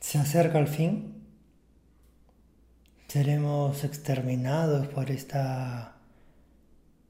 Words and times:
Se 0.00 0.18
acerca 0.18 0.58
el 0.58 0.68
fin. 0.68 1.24
Seremos 3.08 3.84
exterminados 3.84 4.86
por 4.88 5.10
esta 5.10 5.96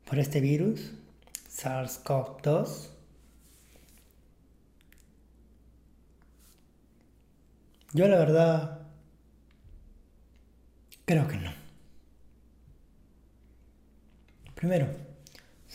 por 0.04 0.18
este 0.18 0.40
virus 0.40 0.92
SARS-CoV-2. 1.48 2.88
Yo 7.94 8.08
la 8.08 8.18
verdad 8.18 8.80
creo 11.04 11.28
que 11.28 11.36
no. 11.36 11.52
Primero, 14.54 14.88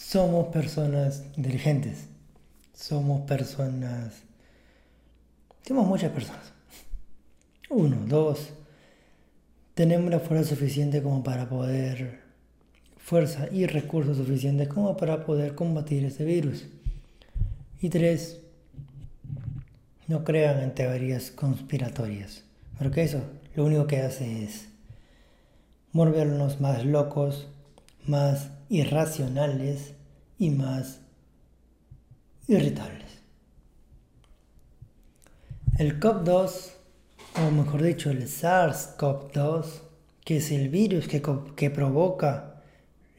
somos 0.09 0.47
personas 0.47 1.25
inteligentes. 1.35 2.07
Somos 2.73 3.27
personas... 3.27 4.13
Somos 5.67 5.85
muchas 5.85 6.13
personas. 6.13 6.53
Uno, 7.69 7.97
dos. 8.07 8.53
Tenemos 9.73 10.09
la 10.09 10.19
fuerza 10.19 10.55
suficiente 10.55 11.03
como 11.03 11.23
para 11.23 11.49
poder... 11.49 12.21
Fuerza 12.97 13.47
y 13.51 13.65
recursos 13.67 14.15
suficientes 14.15 14.69
como 14.69 14.95
para 14.95 15.25
poder 15.25 15.55
combatir 15.55 16.05
este 16.05 16.23
virus. 16.23 16.65
Y 17.81 17.89
tres, 17.89 18.39
no 20.07 20.23
crean 20.23 20.61
en 20.61 20.73
teorías 20.73 21.31
conspiratorias, 21.31 22.43
porque 22.77 23.03
eso 23.03 23.21
lo 23.55 23.63
único 23.63 23.87
que 23.87 24.01
hace 24.01 24.43
es 24.43 24.67
volvernos 25.93 26.59
más 26.59 26.85
locos, 26.85 27.47
más 28.05 28.49
irracionales 28.67 29.93
y 30.37 30.49
más 30.51 31.01
irritables. 32.47 33.07
El 35.77 35.99
COP2, 35.99 36.71
o 37.35 37.51
mejor 37.51 37.83
dicho, 37.83 38.09
el 38.09 38.23
SARS-CoV-2, 38.23 39.65
que 40.25 40.37
es 40.37 40.51
el 40.51 40.69
virus 40.69 41.07
que, 41.07 41.21
que 41.55 41.69
provoca 41.69 42.63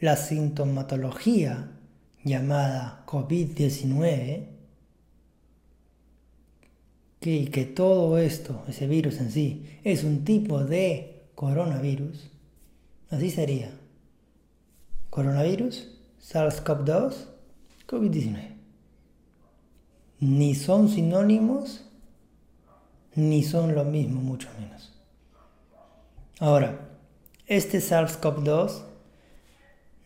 la 0.01 0.17
sintomatología 0.17 1.71
llamada 2.25 3.05
COVID-19, 3.07 4.47
que, 7.21 7.51
que 7.51 7.65
todo 7.65 8.19
esto, 8.19 8.65
ese 8.69 8.87
virus 8.87 9.19
en 9.19 9.31
sí, 9.31 9.79
es 9.85 10.05
un 10.05 10.25
tipo 10.25 10.65
de 10.65 11.27
coronavirus, 11.35 12.31
así 13.11 13.31
sería. 13.31 13.71
Coronavirus, 15.11 15.98
SARS-CoV-2, 16.23 17.15
COVID-19. 17.87 18.57
Ni 20.21 20.55
son 20.55 20.89
sinónimos, 20.89 21.85
ni 23.15 23.43
son 23.43 23.75
lo 23.75 23.85
mismo, 23.85 24.21
mucho 24.21 24.49
menos. 24.59 24.93
Ahora, 26.41 26.89
este 27.47 27.79
SARS-CoV-2 27.79 28.83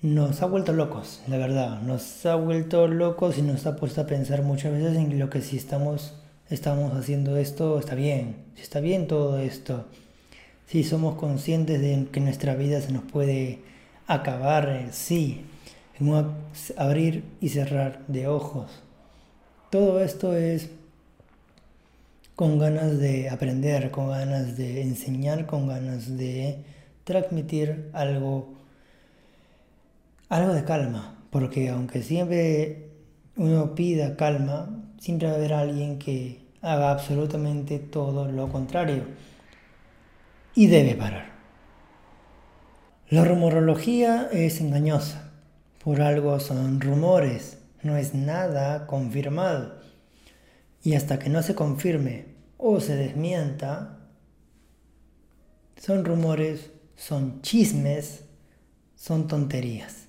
nos 0.03 0.43
ha 0.43 0.47
vuelto 0.47 0.73
locos, 0.73 1.23
la 1.29 1.39
verdad. 1.39 1.81
Nos 1.83 2.27
ha 2.27 2.35
vuelto 2.35 2.89
locos 2.89 3.39
y 3.39 3.43
nos 3.43 3.67
ha 3.67 3.77
puesto 3.77 4.01
a 4.01 4.07
pensar 4.07 4.43
muchas 4.43 4.73
veces 4.73 4.97
en 4.97 5.19
lo 5.19 5.31
que 5.31 5.43
si 5.43 5.57
estamos 5.57 6.15
estamos 6.55 6.93
haciendo 6.95 7.37
esto, 7.37 7.79
está 7.79 7.95
bien, 7.95 8.37
si 8.55 8.63
está 8.63 8.81
bien 8.81 9.07
todo 9.07 9.39
esto, 9.39 9.87
si 10.67 10.85
somos 10.85 11.17
conscientes 11.17 11.81
de 11.81 12.09
que 12.13 12.21
nuestra 12.21 12.55
vida 12.55 12.81
se 12.81 12.93
nos 12.93 13.05
puede 13.05 13.61
acabar, 14.07 14.69
eh, 14.69 14.89
sí, 14.93 15.47
en 15.99 16.09
un 16.09 16.35
abrir 16.77 17.25
y 17.41 17.49
cerrar 17.49 18.05
de 18.09 18.27
ojos. 18.29 18.71
Todo 19.71 20.01
esto 20.01 20.37
es 20.37 20.71
con 22.37 22.59
ganas 22.59 22.99
de 22.99 23.31
aprender, 23.31 23.91
con 23.91 24.09
ganas 24.09 24.57
de 24.57 24.83
enseñar, 24.83 25.47
con 25.47 25.69
ganas 25.69 26.17
de 26.17 26.65
transmitir 27.05 27.91
algo, 27.93 28.55
algo 30.29 30.53
de 30.53 30.65
calma, 30.65 31.19
porque 31.31 31.69
aunque 31.69 32.03
siempre 32.03 32.91
uno 33.37 33.75
pida 33.75 34.17
calma, 34.17 34.85
siempre 34.99 35.29
va 35.29 35.35
a 35.35 35.37
haber 35.37 35.53
alguien 35.53 35.99
que 35.99 36.43
haga 36.63 36.91
absolutamente 36.91 37.79
todo 37.79 38.31
lo 38.31 38.49
contrario. 38.49 39.05
Y 40.55 40.67
debe 40.67 40.95
parar. 40.95 41.33
La 43.09 43.25
rumorología 43.25 44.29
es 44.33 44.61
engañosa. 44.61 45.32
Por 45.83 46.01
algo 46.01 46.39
son 46.39 46.81
rumores, 46.81 47.59
no 47.83 47.97
es 47.97 48.15
nada 48.15 48.87
confirmado. 48.87 49.81
Y 50.85 50.95
hasta 50.95 51.19
que 51.19 51.29
no 51.29 51.43
se 51.43 51.55
confirme 51.57 52.27
o 52.57 52.81
se 52.81 52.95
desmienta, 52.95 53.99
son 55.77 56.05
rumores, 56.05 56.71
son 56.95 57.43
chismes, 57.43 58.25
son 58.95 59.27
tonterías. 59.27 60.07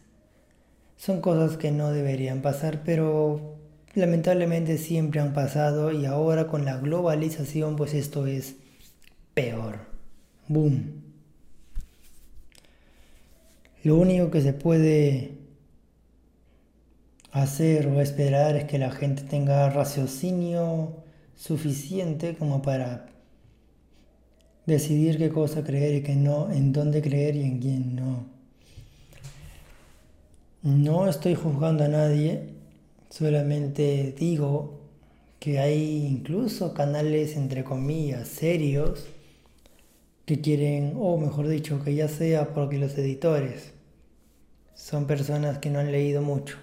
Son 0.95 1.21
cosas 1.21 1.57
que 1.57 1.71
no 1.71 1.91
deberían 1.91 2.43
pasar, 2.43 2.83
pero 2.85 3.57
lamentablemente 3.95 4.77
siempre 4.77 5.21
han 5.21 5.33
pasado 5.33 5.91
y 5.91 6.05
ahora 6.05 6.47
con 6.47 6.65
la 6.65 6.77
globalización 6.77 7.75
pues 7.75 7.95
esto 7.95 8.27
es 8.27 8.57
peor. 9.33 9.79
Boom. 10.47 11.01
Lo 13.83 13.95
único 13.97 14.29
que 14.29 14.41
se 14.41 14.53
puede 14.53 15.42
hacer 17.33 17.87
o 17.87 17.99
esperar 17.99 18.55
es 18.55 18.63
que 18.65 18.79
la 18.79 18.91
gente 18.91 19.23
tenga 19.23 19.69
raciocinio 19.69 21.03
suficiente 21.35 22.35
como 22.35 22.61
para 22.61 23.07
decidir 24.65 25.17
qué 25.17 25.29
cosa 25.29 25.63
creer 25.63 25.95
y 25.95 26.03
qué 26.03 26.15
no, 26.15 26.49
en 26.51 26.71
dónde 26.71 27.01
creer 27.01 27.35
y 27.35 27.43
en 27.43 27.59
quién 27.59 27.95
no. 27.95 28.25
No 30.61 31.09
estoy 31.09 31.35
juzgando 31.35 31.83
a 31.83 31.89
nadie, 31.89 32.53
Solamente 33.13 34.15
digo 34.17 34.79
que 35.37 35.59
hay 35.59 36.03
incluso 36.03 36.73
canales, 36.73 37.35
entre 37.35 37.63
comillas, 37.63 38.27
serios, 38.27 39.05
que 40.25 40.41
quieren, 40.41 40.95
o 40.97 41.15
mejor 41.19 41.47
dicho, 41.47 41.83
que 41.83 41.93
ya 41.93 42.07
sea 42.07 42.55
porque 42.55 42.79
los 42.79 42.97
editores 42.97 43.73
son 44.73 45.05
personas 45.05 45.59
que 45.59 45.69
no 45.69 45.77
han 45.77 45.91
leído 45.91 46.23
mucho, 46.23 46.57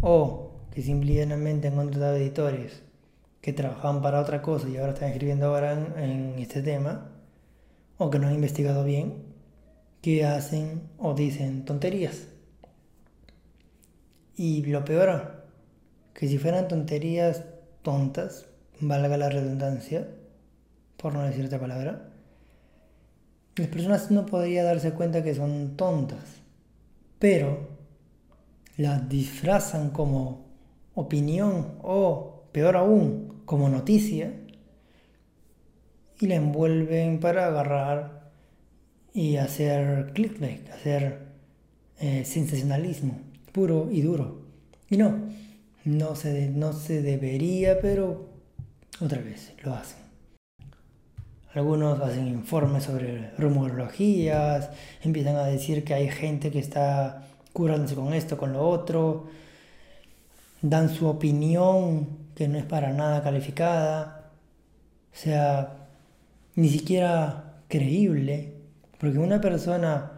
o 0.00 0.52
que 0.72 0.82
simplemente 0.82 1.68
han 1.68 1.76
contratado 1.76 2.16
editores 2.16 2.82
que 3.40 3.52
trabajaban 3.52 4.02
para 4.02 4.20
otra 4.20 4.42
cosa 4.42 4.68
y 4.68 4.76
ahora 4.76 4.92
están 4.92 5.10
escribiendo 5.10 5.46
ahora 5.46 5.72
en, 5.72 6.38
este 6.38 6.62
tema, 6.62 7.10
o 7.98 8.10
que 8.10 8.18
no 8.18 8.28
han 8.28 8.34
investigado 8.34 8.84
bien, 8.84 9.24
que 10.02 10.24
hacen 10.24 10.82
o 10.98 11.14
dicen 11.14 11.64
tonterías. 11.64 12.28
Y 14.36 14.64
lo 14.66 14.84
peor 14.84 15.44
que 16.14 16.28
si 16.28 16.38
fueran 16.38 16.68
tonterías 16.68 17.44
tontas, 17.82 18.46
valga 18.80 19.16
la 19.16 19.28
redundancia, 19.28 20.08
por 20.96 21.14
no 21.14 21.22
decir 21.22 21.46
otra 21.46 21.60
palabra, 21.60 22.10
las 23.56 23.68
personas 23.68 24.10
no 24.10 24.26
podrían 24.26 24.64
darse 24.64 24.92
cuenta 24.92 25.22
que 25.22 25.34
son 25.34 25.76
tontas, 25.76 26.42
pero 27.18 27.79
las 28.80 29.08
disfrazan 29.08 29.90
como 29.90 30.46
opinión 30.94 31.74
o, 31.82 32.44
peor 32.50 32.76
aún, 32.76 33.42
como 33.44 33.68
noticia 33.68 34.32
y 36.18 36.26
la 36.26 36.36
envuelven 36.36 37.20
para 37.20 37.46
agarrar 37.46 38.30
y 39.12 39.36
hacer 39.36 40.12
clickbait, 40.14 40.70
hacer 40.70 41.26
eh, 41.98 42.24
sensacionalismo 42.24 43.20
puro 43.52 43.88
y 43.90 44.00
duro. 44.00 44.46
Y 44.88 44.96
no, 44.96 45.28
no 45.84 46.16
se, 46.16 46.48
no 46.48 46.72
se 46.72 47.02
debería, 47.02 47.80
pero 47.80 48.30
otra 48.98 49.20
vez 49.20 49.52
lo 49.62 49.74
hacen. 49.74 50.00
Algunos 51.52 52.00
hacen 52.00 52.28
informes 52.28 52.84
sobre 52.84 53.30
rumorologías, 53.36 54.70
empiezan 55.02 55.36
a 55.36 55.44
decir 55.44 55.84
que 55.84 55.94
hay 55.94 56.08
gente 56.08 56.50
que 56.50 56.60
está 56.60 57.26
curándose 57.52 57.94
con 57.94 58.12
esto, 58.14 58.36
con 58.36 58.52
lo 58.52 58.68
otro, 58.68 59.28
dan 60.62 60.88
su 60.94 61.06
opinión 61.06 62.08
que 62.34 62.48
no 62.48 62.58
es 62.58 62.64
para 62.64 62.92
nada 62.92 63.22
calificada, 63.22 64.30
o 65.12 65.16
sea, 65.16 65.88
ni 66.54 66.68
siquiera 66.68 67.62
creíble, 67.68 68.54
porque 68.98 69.18
una 69.18 69.40
persona 69.40 70.12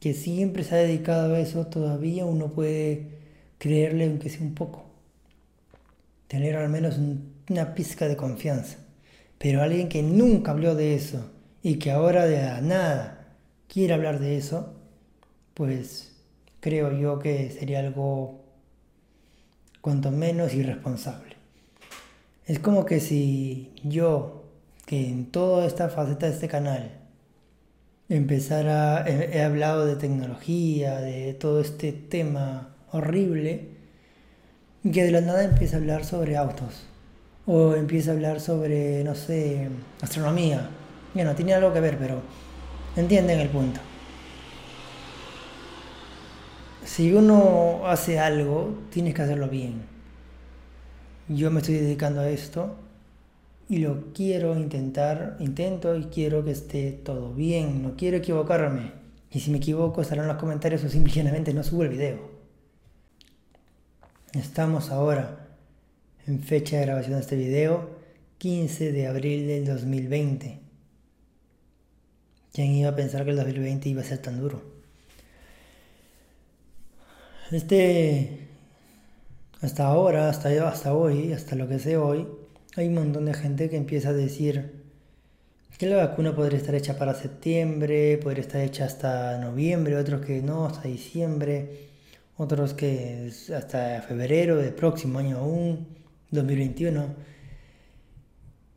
que 0.00 0.14
siempre 0.14 0.64
se 0.64 0.74
ha 0.74 0.78
dedicado 0.78 1.34
a 1.34 1.40
eso, 1.40 1.66
todavía 1.66 2.24
uno 2.24 2.48
puede 2.48 3.18
creerle 3.58 4.06
aunque 4.06 4.30
sea 4.30 4.42
un 4.42 4.54
poco 4.54 4.88
tener 6.28 6.56
al 6.56 6.68
menos 6.68 6.98
una 7.48 7.74
pizca 7.74 8.06
de 8.06 8.16
confianza. 8.16 8.76
Pero 9.38 9.62
alguien 9.62 9.88
que 9.88 10.02
nunca 10.02 10.52
habló 10.52 10.74
de 10.74 10.94
eso 10.94 11.30
y 11.62 11.76
que 11.76 11.90
ahora 11.90 12.26
de 12.26 12.38
nada 12.62 13.26
quiere 13.66 13.94
hablar 13.94 14.20
de 14.20 14.36
eso, 14.36 14.74
pues 15.54 16.12
creo 16.68 16.92
yo 16.92 17.18
que 17.18 17.50
sería 17.50 17.78
algo 17.78 18.44
cuanto 19.80 20.10
menos 20.10 20.52
irresponsable. 20.52 21.36
Es 22.46 22.58
como 22.58 22.84
que 22.84 23.00
si 23.00 23.72
yo, 23.84 24.44
que 24.84 25.08
en 25.08 25.30
toda 25.30 25.66
esta 25.66 25.88
faceta 25.88 26.26
de 26.26 26.32
este 26.32 26.46
canal, 26.46 26.90
empezara, 28.10 29.06
he, 29.08 29.42
hablado 29.42 29.86
de 29.86 29.96
tecnología, 29.96 31.00
de 31.00 31.32
todo 31.32 31.62
este 31.62 31.92
tema 31.92 32.74
horrible, 32.92 33.68
y 34.84 34.90
que 34.90 35.04
de 35.04 35.10
la 35.10 35.22
nada 35.22 35.44
empieza 35.44 35.76
a 35.76 35.80
hablar 35.80 36.04
sobre 36.04 36.36
autos, 36.36 36.84
o 37.46 37.76
empieza 37.76 38.10
a 38.10 38.14
hablar 38.14 38.40
sobre, 38.40 39.04
no 39.04 39.14
sé, 39.14 39.70
astronomía. 40.02 40.68
Bueno, 41.14 41.34
tiene 41.34 41.54
algo 41.54 41.72
que 41.72 41.80
ver, 41.80 41.96
pero 41.96 42.20
entienden 42.94 43.40
el 43.40 43.48
punto. 43.48 43.80
Si 46.98 47.12
uno 47.12 47.86
hace 47.86 48.18
algo, 48.18 48.76
tienes 48.90 49.14
que 49.14 49.22
hacerlo 49.22 49.48
bien. 49.48 49.82
Yo 51.28 51.48
me 51.52 51.60
estoy 51.60 51.76
dedicando 51.76 52.22
a 52.22 52.28
esto 52.28 52.74
y 53.68 53.78
lo 53.78 54.12
quiero 54.12 54.58
intentar, 54.58 55.36
intento 55.38 55.94
y 55.94 56.06
quiero 56.06 56.44
que 56.44 56.50
esté 56.50 56.90
todo 56.90 57.32
bien, 57.32 57.84
no 57.84 57.94
quiero 57.96 58.16
equivocarme. 58.16 58.90
Y 59.30 59.38
si 59.38 59.52
me 59.52 59.58
equivoco, 59.58 60.02
estarán 60.02 60.26
los 60.26 60.38
comentarios 60.38 60.82
o 60.82 60.88
simplemente 60.88 61.54
no 61.54 61.62
subo 61.62 61.84
el 61.84 61.90
video. 61.90 62.18
Estamos 64.32 64.90
ahora 64.90 65.46
en 66.26 66.40
fecha 66.40 66.78
de 66.78 66.86
grabación 66.86 67.14
de 67.14 67.20
este 67.20 67.36
video, 67.36 67.90
15 68.38 68.90
de 68.90 69.06
abril 69.06 69.46
del 69.46 69.66
2020. 69.66 70.58
¿Quién 72.52 72.72
iba 72.72 72.90
a 72.90 72.96
pensar 72.96 73.22
que 73.22 73.30
el 73.30 73.36
2020 73.36 73.88
iba 73.88 74.00
a 74.00 74.04
ser 74.04 74.18
tan 74.18 74.40
duro? 74.40 74.77
Este, 77.50 78.48
hasta 79.62 79.86
ahora, 79.86 80.28
hasta, 80.28 80.68
hasta 80.68 80.94
hoy, 80.94 81.32
hasta 81.32 81.56
lo 81.56 81.66
que 81.66 81.78
sé 81.78 81.96
hoy, 81.96 82.28
hay 82.76 82.88
un 82.88 82.94
montón 82.94 83.24
de 83.24 83.32
gente 83.32 83.70
que 83.70 83.76
empieza 83.76 84.10
a 84.10 84.12
decir 84.12 84.84
que 85.78 85.86
la 85.86 85.96
vacuna 85.96 86.34
podría 86.36 86.58
estar 86.58 86.74
hecha 86.74 86.98
para 86.98 87.14
septiembre, 87.14 88.18
podría 88.18 88.42
estar 88.42 88.60
hecha 88.60 88.84
hasta 88.84 89.38
noviembre, 89.38 89.96
otros 89.96 90.20
que 90.26 90.42
no, 90.42 90.66
hasta 90.66 90.88
diciembre, 90.88 91.88
otros 92.36 92.74
que 92.74 93.32
hasta 93.56 94.02
febrero 94.02 94.56
del 94.56 94.74
próximo 94.74 95.18
año 95.18 95.38
aún, 95.38 95.88
2021. 96.30 97.14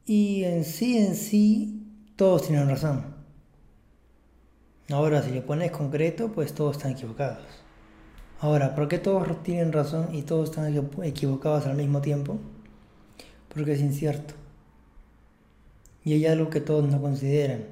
Y 0.06 0.44
en 0.46 0.64
sí, 0.64 0.98
en 0.98 1.16
sí, 1.16 1.88
todos 2.16 2.48
tienen 2.48 2.70
razón. 2.70 3.16
Ahora, 4.92 5.22
si 5.24 5.32
le 5.32 5.42
pones 5.42 5.72
concreto, 5.72 6.32
pues 6.32 6.54
todos 6.54 6.78
están 6.78 6.92
equivocados. 6.94 7.62
Ahora, 8.42 8.74
¿por 8.74 8.88
qué 8.88 8.98
todos 8.98 9.44
tienen 9.44 9.72
razón 9.72 10.16
y 10.16 10.24
todos 10.24 10.50
están 10.50 10.76
equivocados 11.04 11.68
al 11.68 11.78
mismo 11.78 12.02
tiempo? 12.02 12.40
Porque 13.54 13.74
es 13.74 13.82
incierto. 13.82 14.34
Y 16.04 16.14
hay 16.14 16.26
algo 16.26 16.50
que 16.50 16.60
todos 16.60 16.90
no 16.90 17.00
consideran. 17.00 17.66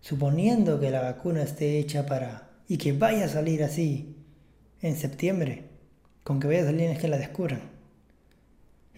Suponiendo 0.00 0.78
que 0.78 0.92
la 0.92 1.02
vacuna 1.02 1.42
esté 1.42 1.80
hecha 1.80 2.06
para 2.06 2.48
y 2.68 2.78
que 2.78 2.92
vaya 2.92 3.24
a 3.24 3.28
salir 3.28 3.64
así 3.64 4.14
en 4.82 4.94
septiembre, 4.94 5.64
con 6.22 6.38
que 6.38 6.46
vaya 6.46 6.62
a 6.62 6.66
salir 6.66 6.90
es 6.90 7.00
que 7.00 7.08
la 7.08 7.18
descubran. 7.18 7.62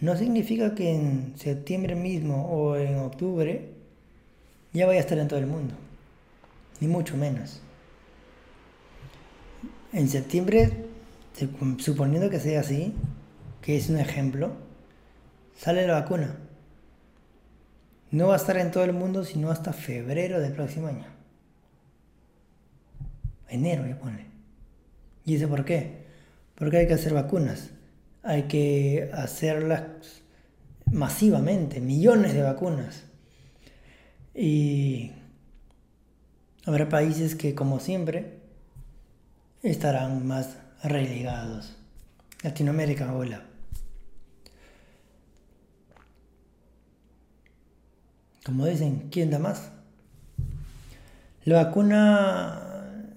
No 0.03 0.19
significa 0.19 0.75
que 0.75 0.95
en 0.95 1.33
septiembre 1.39 1.95
mismo 1.95 2.47
o 2.51 2.77
en 2.77 2.99
octubre 2.99 3.71
ya 4.75 4.85
vaya 4.85 4.99
a 4.99 5.03
estar 5.03 5.17
en 5.17 5.29
todo 5.29 5.39
el 5.39 5.47
mundo, 5.47 5.73
ni 6.79 6.89
mucho 6.89 7.17
menos. 7.17 7.63
En 9.95 10.07
septiembre 10.07 10.90
suponiendo 11.79 12.31
que 12.31 12.41
sea 12.41 12.61
así, 12.61 12.95
que 13.63 13.77
es 13.77 13.89
un 13.89 13.99
ejemplo, 13.99 14.53
sale 15.57 15.87
la 15.87 16.01
vacuna. 16.01 16.37
No 18.11 18.29
va 18.29 18.35
a 18.35 18.37
estar 18.37 18.57
en 18.57 18.71
todo 18.71 18.85
el 18.85 18.93
mundo 18.93 19.25
sino 19.25 19.51
hasta 19.51 19.73
febrero 19.73 20.41
del 20.41 20.53
próximo 20.53 20.89
año. 20.89 21.07
Enero 23.49 23.87
ya 23.87 23.99
pone. 23.99 24.27
¿Y 25.25 25.35
dice 25.35 25.47
por 25.47 25.65
qué? 25.65 26.07
Porque 26.55 26.79
hay 26.79 26.87
que 26.87 26.95
hacer 26.95 27.15
vacunas. 27.15 27.71
Hay 28.23 28.45
que 28.45 29.11
hacerlas 29.15 30.23
masivamente, 30.91 31.81
millones 31.81 32.35
de 32.35 32.43
vacunas. 32.43 33.05
Y 34.35 35.13
habrá 36.65 36.89
países 36.89 37.35
que, 37.35 37.55
como 37.55 37.81
siempre, 37.81 38.39
estarán 39.63 40.27
más 40.27 40.57
relegados. 40.83 41.77
Latinoamérica, 42.43 43.13
hola. 43.15 43.45
Como 48.45 48.67
dicen, 48.67 49.09
¿quién 49.11 49.31
da 49.31 49.39
más? 49.39 49.71
La 51.45 51.65
vacuna 51.65 52.71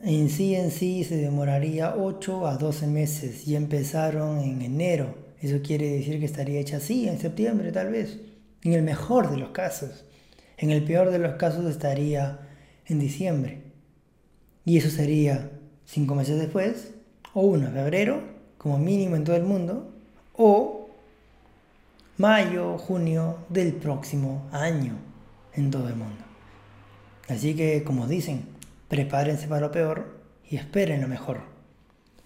en 0.04 0.30
sí 0.30 0.54
en 0.56 0.72
sí 0.72 1.04
se 1.06 1.16
demoraría 1.16 1.96
8 1.96 2.48
a 2.48 2.58
12 2.58 2.88
meses 2.88 3.48
y 3.48 3.56
empezaron 3.56 4.40
en 4.40 4.62
enero. 4.62 5.16
Eso 5.42 5.62
quiere 5.62 5.90
decir 5.90 6.20
que 6.20 6.26
estaría 6.26 6.60
hecha 6.60 6.78
así, 6.78 7.08
en 7.08 7.20
septiembre 7.20 7.72
tal 7.72 7.92
vez. 7.92 8.20
En 8.64 8.74
el 8.74 8.82
mejor 8.82 9.30
de 9.32 9.38
los 9.38 9.50
casos. 9.50 10.06
En 10.58 10.72
el 10.72 10.84
peor 10.84 11.10
de 11.10 11.20
los 11.20 11.36
casos 11.36 11.66
estaría 11.66 12.40
en 12.86 13.00
diciembre. 13.00 13.64
Y 14.66 14.78
eso 14.78 14.90
sería 14.90 15.52
cinco 15.86 16.16
meses 16.16 16.40
después, 16.40 16.94
o 17.34 17.42
1 17.42 17.68
de 17.68 17.72
febrero, 17.72 18.22
como 18.58 18.78
mínimo 18.78 19.16
en 19.16 19.24
todo 19.24 19.36
el 19.36 19.44
mundo, 19.44 19.92
o 20.36 20.90
mayo, 22.18 22.78
junio 22.78 23.40
del 23.50 23.74
próximo 23.74 24.48
año 24.52 24.96
en 25.54 25.72
todo 25.72 25.88
el 25.88 25.96
mundo. 25.96 26.24
Así 27.28 27.56
que, 27.56 27.84
como 27.84 28.08
dicen, 28.08 28.46
prepárense 28.88 29.48
para 29.48 29.62
lo 29.62 29.72
peor 29.72 30.20
y 30.50 30.58
esperen 30.58 31.02
lo 31.02 31.08
mejor. 31.08 31.42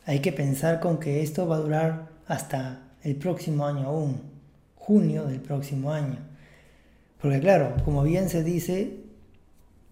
Hay 0.06 0.19
que 0.19 0.31
pensar 0.31 0.80
con 0.80 1.00
que 1.00 1.21
esto 1.21 1.48
va 1.48 1.57
a 1.57 1.59
durar 1.59 2.09
hasta 2.27 2.81
el 3.04 3.15
próximo 3.15 3.65
año 3.65 3.88
aún, 3.88 4.21
junio 4.75 5.25
del 5.25 5.39
próximo 5.39 5.92
año. 5.92 6.18
Porque 7.21 7.39
claro, 7.39 7.75
como 7.83 8.04
bien 8.04 8.30
se 8.30 8.44
dice 8.44 8.98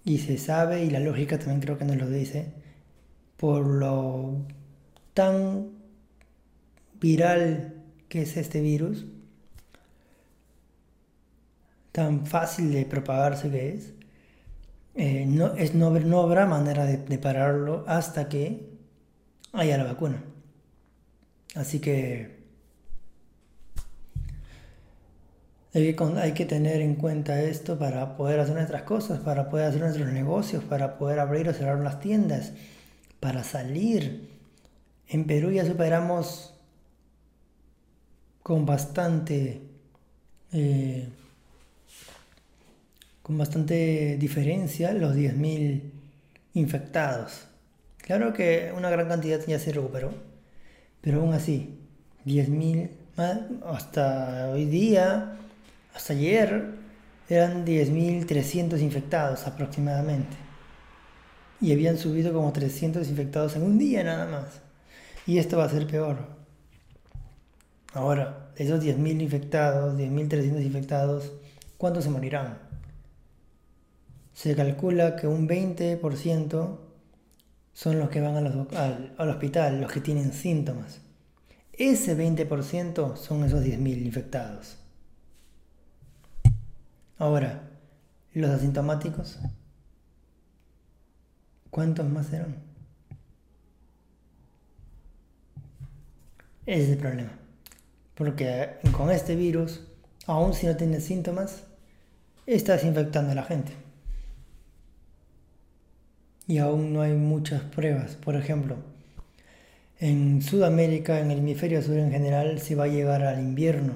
y 0.03 0.19
se 0.19 0.37
sabe, 0.37 0.83
y 0.83 0.89
la 0.89 0.99
lógica 0.99 1.37
también 1.37 1.61
creo 1.61 1.77
que 1.77 1.85
nos 1.85 1.97
lo 1.97 2.09
dice, 2.09 2.51
por 3.37 3.65
lo 3.65 4.45
tan 5.15 5.71
viral 6.99 7.73
que 8.09 8.21
es 8.21 8.37
este 8.37 8.61
virus, 8.61 9.05
tan 11.91 12.27
fácil 12.27 12.71
de 12.73 12.85
propagarse 12.85 13.49
que 13.49 13.69
es, 13.73 13.93
eh, 14.95 15.25
no, 15.25 15.55
es 15.55 15.73
no, 15.73 15.89
no, 15.91 16.21
habrá 16.21 16.45
manera 16.45 16.85
de, 16.85 17.17
pararlo 17.17 17.85
hasta 17.87 18.27
que 18.27 18.69
haya 19.53 19.77
la 19.77 19.85
vacuna. 19.85 20.21
Así 21.55 21.79
que 21.79 22.35
hay 25.73 25.93
que, 25.95 26.03
hay 26.17 26.33
que 26.33 26.45
tener 26.45 26.81
en 26.81 26.95
cuenta 26.95 27.41
esto 27.41 27.79
para 27.79 28.17
poder 28.17 28.41
hacer 28.41 28.55
nuestras 28.55 28.81
cosas, 28.83 29.19
para 29.19 29.49
poder 29.49 29.67
hacer 29.67 29.79
nuestros 29.79 30.11
negocios, 30.11 30.63
para 30.65 30.97
poder 30.97 31.19
abrir 31.19 31.47
o 31.47 31.53
cerrar 31.53 31.79
las 31.79 32.01
tiendas, 32.01 32.51
para 33.21 33.45
salir 33.45 34.34
en 35.07 35.25
Perú 35.25 35.51
ya 35.51 35.65
superamos 35.65 36.53
con 38.43 38.65
bastante 38.65 39.61
eh, 40.51 41.09
con 43.25 43.39
bastante 43.39 44.17
diferencia 44.19 44.93
los 44.93 45.15
10.000 45.15 45.81
infectados. 46.53 47.47
Claro 47.97 48.33
que 48.33 48.71
una 48.77 48.91
gran 48.91 49.07
cantidad 49.07 49.39
ya 49.47 49.57
se 49.57 49.71
recuperó, 49.71 50.13
pero 51.01 51.21
aún 51.21 51.33
así, 51.33 51.79
10.000 52.25 52.91
hasta 53.65 54.51
hoy 54.51 54.65
día, 54.65 55.37
hasta 55.95 56.13
ayer, 56.13 56.75
eran 57.27 57.65
10.300 57.65 58.79
infectados 58.79 59.47
aproximadamente. 59.47 60.37
Y 61.59 61.71
habían 61.71 61.97
subido 61.97 62.31
como 62.31 62.53
300 62.53 63.09
infectados 63.09 63.55
en 63.55 63.63
un 63.63 63.79
día 63.79 64.03
nada 64.03 64.27
más. 64.27 64.64
Y 65.25 65.39
esto 65.39 65.57
va 65.57 65.65
a 65.65 65.69
ser 65.69 65.87
peor. 65.87 66.17
Ahora, 67.93 68.51
esos 68.57 68.83
10.000 68.83 69.21
infectados, 69.21 69.97
10.300 69.97 70.61
infectados, 70.63 71.31
¿cuántos 71.77 72.03
se 72.03 72.09
morirán? 72.09 72.59
Se 74.33 74.55
calcula 74.55 75.15
que 75.15 75.27
un 75.27 75.47
20% 75.47 76.77
son 77.73 77.99
los 77.99 78.09
que 78.09 78.21
van 78.21 78.35
al, 78.35 79.13
al 79.17 79.29
hospital, 79.29 79.81
los 79.81 79.91
que 79.91 80.01
tienen 80.01 80.33
síntomas. 80.33 80.99
Ese 81.73 82.17
20% 82.17 83.15
son 83.15 83.43
esos 83.43 83.63
10.000 83.63 84.05
infectados. 84.05 84.77
Ahora, 87.17 87.69
los 88.33 88.51
asintomáticos, 88.51 89.39
¿cuántos 91.69 92.09
más 92.09 92.27
serán? 92.27 92.64
Ese 96.65 96.83
es 96.83 96.89
el 96.89 96.97
problema. 96.97 97.31
Porque 98.15 98.69
con 98.91 99.11
este 99.11 99.35
virus, 99.35 99.81
aun 100.25 100.53
si 100.53 100.67
no 100.67 100.75
tienes 100.75 101.03
síntomas, 101.03 101.63
estás 102.45 102.83
infectando 102.83 103.31
a 103.31 103.35
la 103.35 103.43
gente. 103.43 103.71
Y 106.47 106.59
aún 106.59 106.93
no 106.93 107.01
hay 107.01 107.13
muchas 107.13 107.61
pruebas. 107.61 108.15
Por 108.15 108.35
ejemplo, 108.35 108.75
en 109.99 110.41
Sudamérica, 110.41 111.19
en 111.19 111.31
el 111.31 111.39
hemisferio 111.39 111.81
sur 111.81 111.97
en 111.97 112.11
general, 112.11 112.59
se 112.59 112.75
va 112.75 112.85
a 112.85 112.87
llegar 112.87 113.23
al 113.23 113.39
invierno 113.39 113.93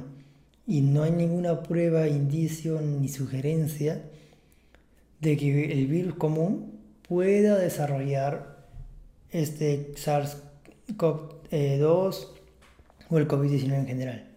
y 0.66 0.82
no 0.82 1.04
hay 1.04 1.12
ninguna 1.12 1.64
prueba, 1.64 2.08
indicio 2.08 2.82
ni 2.82 3.08
sugerencia 3.08 4.02
de 5.20 5.38
que 5.38 5.72
el 5.72 5.88
virus 5.88 6.16
común 6.16 6.80
pueda 7.08 7.58
desarrollar 7.58 8.58
este 9.32 9.94
SARS-CoV-2 9.96 12.38
o 13.10 13.18
el 13.18 13.28
COVID-19 13.28 13.74
en 13.74 13.88
general. 13.88 14.28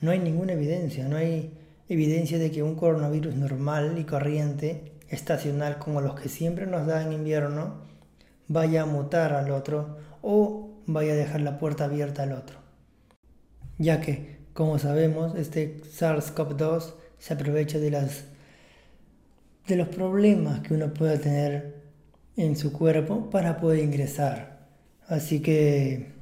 No 0.00 0.10
hay 0.10 0.18
ninguna 0.18 0.52
evidencia, 0.52 1.08
no 1.08 1.16
hay 1.16 1.52
evidencia 1.88 2.38
de 2.38 2.50
que 2.50 2.62
un 2.62 2.74
coronavirus 2.74 3.34
normal 3.34 3.98
y 3.98 4.04
corriente, 4.04 4.92
estacional 5.08 5.78
como 5.78 6.00
los 6.00 6.18
que 6.18 6.28
siempre 6.28 6.66
nos 6.66 6.86
da 6.86 7.02
en 7.02 7.12
invierno, 7.12 7.82
vaya 8.48 8.82
a 8.82 8.86
mutar 8.86 9.32
al 9.32 9.50
otro 9.50 9.98
o 10.22 10.70
vaya 10.86 11.12
a 11.12 11.16
dejar 11.16 11.40
la 11.42 11.58
puerta 11.58 11.84
abierta 11.84 12.22
al 12.22 12.32
otro. 12.32 12.58
Ya 13.78 14.00
que, 14.00 14.38
como 14.52 14.78
sabemos, 14.78 15.34
este 15.36 15.80
SARS-CoV-2 15.82 16.94
se 17.18 17.34
aprovecha 17.34 17.78
de, 17.78 17.90
las, 17.90 18.24
de 19.66 19.76
los 19.76 19.88
problemas 19.88 20.60
que 20.60 20.74
uno 20.74 20.92
pueda 20.92 21.18
tener 21.18 21.82
en 22.36 22.56
su 22.56 22.72
cuerpo 22.72 23.30
para 23.30 23.58
poder 23.58 23.80
ingresar. 23.80 24.66
Así 25.06 25.40
que 25.40 26.12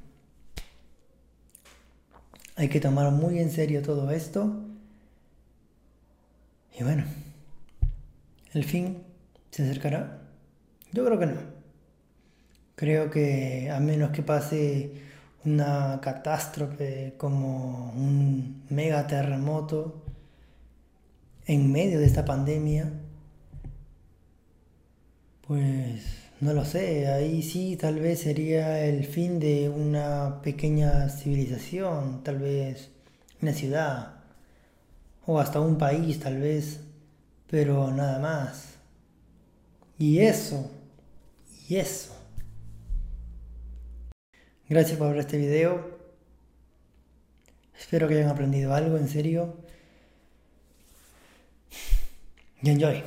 hay 2.61 2.69
que 2.69 2.79
tomar 2.79 3.11
muy 3.11 3.39
en 3.39 3.51
serio 3.51 3.81
todo 3.81 4.11
esto. 4.11 4.53
Y 6.79 6.85
bueno, 6.85 7.05
¿el 8.53 8.65
fin 8.65 8.99
se 9.51 9.63
acercará? 9.63 10.21
Yo 10.93 11.07
creo 11.07 11.19
que 11.19 11.25
no. 11.25 11.41
Creo 12.75 13.11
que 13.11 13.71
a 13.71 13.81
menos 13.81 14.11
que 14.11 14.23
pase 14.23 14.93
una 15.47 16.01
catástrofe 16.03 17.15
como 17.17 17.93
un 17.93 18.63
mega 18.69 19.07
terremoto 19.07 20.05
en 21.47 21.73
medio 21.73 21.99
de 21.99 22.05
esta 22.05 22.27
pandemia, 22.27 22.93
pues 25.47 26.30
no 26.41 26.55
lo 26.55 26.65
sé, 26.65 27.07
ahí 27.09 27.43
sí 27.43 27.77
tal 27.77 28.01
vez 28.01 28.21
sería 28.21 28.85
el 28.85 29.05
fin 29.05 29.39
de 29.39 29.69
una 29.69 30.41
pequeña 30.43 31.09
civilización, 31.09 32.23
tal 32.25 32.39
vez 32.39 32.91
una 33.43 33.53
ciudad 33.53 34.15
o 35.27 35.39
hasta 35.39 35.61
un 35.61 35.79
país 35.79 36.19
tal 36.21 36.39
vez, 36.39 36.81
pero 37.49 37.91
nada 37.91 38.19
más. 38.19 38.75
Y 39.99 40.21
eso, 40.21 40.71
y 41.69 41.77
eso 41.77 42.21
Gracias 44.71 44.99
por 44.99 45.09
ver 45.09 45.19
este 45.19 45.37
video. 45.37 45.99
Espero 47.77 48.07
que 48.07 48.15
hayan 48.15 48.29
aprendido 48.29 48.73
algo 48.73 48.97
en 48.99 49.09
serio. 49.09 49.57
Y 52.63 52.71
enjoy. 52.71 53.03